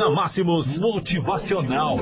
Na 0.00 0.08
Máximos 0.08 0.78
Motivacional. 0.78 1.98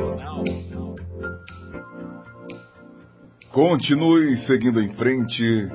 Continue 3.50 4.36
seguindo 4.46 4.80
em 4.80 4.94
frente. 4.94 5.68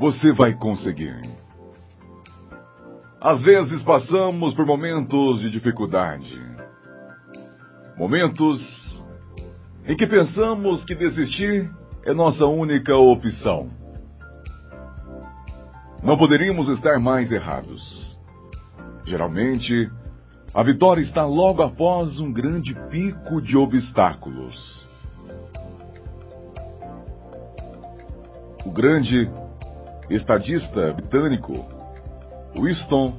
Você 0.00 0.32
vai 0.32 0.54
conseguir. 0.54 1.22
Às 3.20 3.40
vezes 3.42 3.84
passamos 3.84 4.54
por 4.54 4.66
momentos 4.66 5.40
de 5.42 5.50
dificuldade. 5.50 6.42
Momentos 7.96 8.60
em 9.86 9.96
que 9.96 10.08
pensamos 10.08 10.84
que 10.84 10.96
desistir 10.96 11.70
é 12.04 12.12
nossa 12.12 12.44
única 12.44 12.96
opção. 12.96 13.70
Não 16.02 16.18
poderíamos 16.18 16.68
estar 16.70 16.98
mais 16.98 17.30
errados. 17.30 18.18
Geralmente, 19.04 19.88
a 20.54 20.62
vitória 20.62 21.00
está 21.00 21.24
logo 21.24 21.62
após 21.62 22.20
um 22.20 22.30
grande 22.30 22.74
pico 22.90 23.40
de 23.40 23.56
obstáculos. 23.56 24.86
O 28.64 28.70
grande 28.70 29.30
estadista 30.10 30.92
britânico 30.92 31.64
Winston 32.54 33.14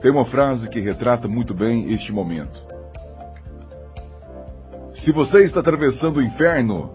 tem 0.00 0.12
uma 0.12 0.24
frase 0.24 0.68
que 0.68 0.80
retrata 0.80 1.26
muito 1.26 1.52
bem 1.52 1.92
este 1.92 2.12
momento. 2.12 2.64
Se 5.04 5.10
você 5.10 5.44
está 5.44 5.58
atravessando 5.58 6.18
o 6.18 6.22
inferno, 6.22 6.94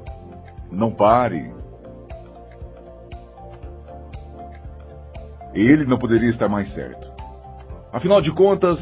não 0.72 0.92
pare. 0.92 1.54
Ele 5.54 5.86
não 5.86 5.98
poderia 5.98 6.30
estar 6.30 6.48
mais 6.48 6.74
certo. 6.74 7.17
Afinal 7.92 8.22
de 8.22 8.32
contas, 8.32 8.80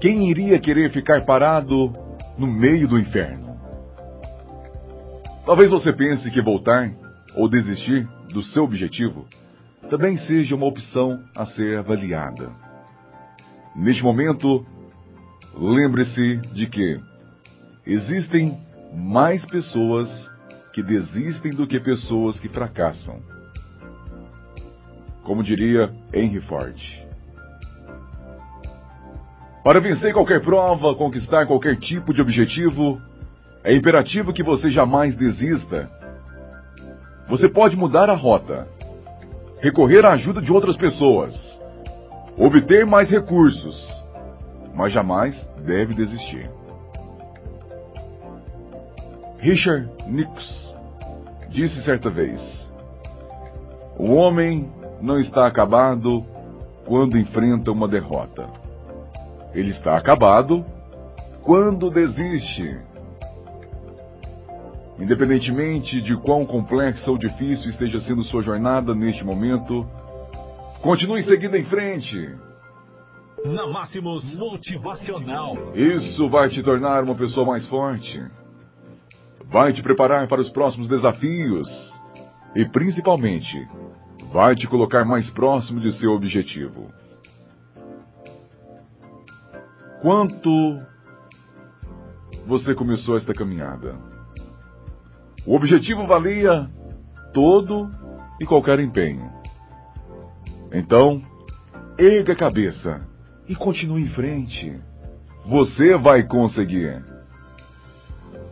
quem 0.00 0.28
iria 0.30 0.58
querer 0.58 0.90
ficar 0.92 1.24
parado 1.24 1.92
no 2.36 2.46
meio 2.46 2.86
do 2.86 2.98
inferno? 2.98 3.58
Talvez 5.46 5.70
você 5.70 5.92
pense 5.92 6.30
que 6.30 6.42
voltar 6.42 6.92
ou 7.34 7.48
desistir 7.48 8.06
do 8.28 8.42
seu 8.42 8.64
objetivo 8.64 9.26
também 9.88 10.16
seja 10.18 10.54
uma 10.54 10.66
opção 10.66 11.24
a 11.34 11.44
ser 11.46 11.78
avaliada. 11.78 12.52
Neste 13.74 14.02
momento, 14.02 14.64
lembre-se 15.54 16.36
de 16.52 16.66
que 16.66 17.00
existem 17.86 18.60
mais 18.94 19.44
pessoas 19.46 20.08
que 20.72 20.82
desistem 20.82 21.50
do 21.50 21.66
que 21.66 21.80
pessoas 21.80 22.38
que 22.38 22.48
fracassam. 22.48 23.20
Como 25.24 25.42
diria 25.42 25.92
Henry 26.12 26.40
Ford. 26.42 27.09
Para 29.62 29.78
vencer 29.78 30.14
qualquer 30.14 30.40
prova, 30.40 30.94
conquistar 30.94 31.46
qualquer 31.46 31.76
tipo 31.76 32.14
de 32.14 32.22
objetivo, 32.22 33.00
é 33.62 33.74
imperativo 33.74 34.32
que 34.32 34.42
você 34.42 34.70
jamais 34.70 35.14
desista. 35.14 35.90
Você 37.28 37.46
pode 37.46 37.76
mudar 37.76 38.08
a 38.08 38.14
rota, 38.14 38.66
recorrer 39.60 40.06
à 40.06 40.12
ajuda 40.12 40.40
de 40.40 40.50
outras 40.50 40.76
pessoas, 40.76 41.34
obter 42.38 42.86
mais 42.86 43.10
recursos, 43.10 43.86
mas 44.74 44.94
jamais 44.94 45.38
deve 45.58 45.94
desistir. 45.94 46.50
Richard 49.38 49.90
Nix 50.06 50.74
disse 51.50 51.82
certa 51.84 52.08
vez: 52.08 52.40
O 53.98 54.12
homem 54.14 54.70
não 55.02 55.18
está 55.18 55.46
acabado 55.46 56.24
quando 56.86 57.18
enfrenta 57.18 57.70
uma 57.70 57.86
derrota. 57.86 58.48
Ele 59.54 59.70
está 59.70 59.96
acabado 59.96 60.64
quando 61.42 61.90
desiste. 61.90 62.78
Independentemente 64.98 66.00
de 66.00 66.16
quão 66.16 66.44
complexa 66.44 67.10
ou 67.10 67.16
difícil 67.16 67.70
esteja 67.70 67.98
sendo 68.00 68.22
sua 68.22 68.42
jornada 68.42 68.94
neste 68.94 69.24
momento, 69.24 69.86
continue 70.82 71.22
seguindo 71.22 71.56
em 71.56 71.64
frente. 71.64 72.34
Na 73.44 73.66
Máximos 73.66 74.36
Motivacional. 74.36 75.56
Isso 75.74 76.28
vai 76.28 76.50
te 76.50 76.62
tornar 76.62 77.02
uma 77.02 77.14
pessoa 77.14 77.46
mais 77.46 77.66
forte. 77.66 78.22
Vai 79.46 79.72
te 79.72 79.82
preparar 79.82 80.28
para 80.28 80.42
os 80.42 80.50
próximos 80.50 80.86
desafios. 80.86 81.68
E 82.54 82.66
principalmente, 82.66 83.66
vai 84.30 84.54
te 84.54 84.66
colocar 84.66 85.04
mais 85.06 85.30
próximo 85.30 85.80
de 85.80 85.92
seu 85.92 86.12
objetivo. 86.12 86.92
Quanto 90.00 90.80
você 92.46 92.74
começou 92.74 93.18
esta 93.18 93.34
caminhada? 93.34 93.96
O 95.44 95.54
objetivo 95.54 96.06
valia 96.06 96.70
todo 97.34 97.90
e 98.40 98.46
qualquer 98.46 98.80
empenho. 98.80 99.30
Então, 100.72 101.22
erga 101.98 102.32
a 102.32 102.36
cabeça 102.36 103.06
e 103.46 103.54
continue 103.54 104.02
em 104.02 104.08
frente. 104.08 104.80
Você 105.44 105.98
vai 105.98 106.22
conseguir. 106.22 107.04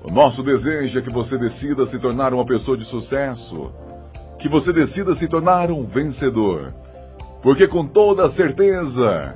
O 0.05 0.11
nosso 0.11 0.43
desejo 0.43 0.99
é 0.99 1.03
que 1.03 1.11
você 1.11 1.39
decida 1.39 1.87
se 1.87 1.99
tornar 1.99 2.35
uma 2.35 2.45
pessoa 2.45 2.77
de 2.77 2.85
sucesso, 2.85 3.73
que 4.39 4.51
você 4.51 4.71
decida 4.71 5.17
se 5.17 5.27
tornar 5.27 5.71
um 5.71 5.87
vencedor, 5.87 6.75
porque 7.43 7.67
com 7.67 7.87
toda 7.87 8.31
certeza, 8.33 9.35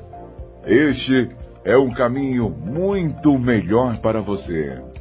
este 0.67 1.42
é 1.65 1.77
um 1.77 1.91
caminho 1.91 2.51
muito 2.51 3.39
melhor 3.39 3.99
para 4.01 4.21
você. 4.21 4.92